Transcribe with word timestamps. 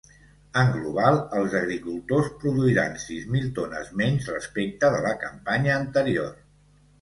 En 0.59 0.69
global, 0.75 1.17
els 1.39 1.51
agricultors 1.59 2.31
produiran 2.43 2.97
sis 3.03 3.27
mil 3.35 3.45
tones 3.59 3.93
menys 4.01 4.31
respecte 4.35 4.91
de 4.97 5.05
la 5.05 5.13
campanya 5.27 5.77
anterior. 5.83 6.35